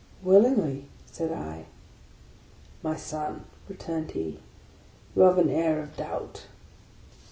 ""Willingly," 0.23 0.87
said 1.05 1.31
I." 1.31 1.65
My 2.81 2.95
son," 2.95 3.45
returned 3.69 4.09
he," 4.09 4.39
you 5.15 5.21
have 5.21 5.37
an 5.37 5.51
air 5.51 5.79
of 5.79 5.95
doubt." 5.95 6.47